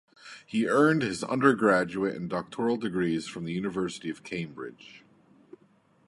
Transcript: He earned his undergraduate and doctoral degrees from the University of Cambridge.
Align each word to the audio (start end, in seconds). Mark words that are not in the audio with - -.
He 0.47 0.67
earned 0.67 1.03
his 1.03 1.23
undergraduate 1.23 2.15
and 2.15 2.27
doctoral 2.27 2.75
degrees 2.75 3.27
from 3.27 3.45
the 3.45 3.51
University 3.53 4.09
of 4.09 4.23
Cambridge. 4.23 5.03